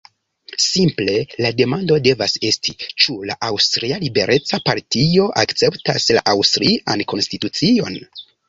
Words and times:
Simple 0.67 1.17
la 1.45 1.51
demando 1.59 1.97
devas 2.07 2.33
esti: 2.49 2.73
ĉu 3.05 3.17
la 3.31 3.37
Aŭstria 3.49 4.01
Libereca 4.07 4.61
Partio 4.71 5.29
akceptas 5.45 6.11
la 6.19 6.27
aŭstrian 6.35 7.09
konstitucion? 7.15 8.05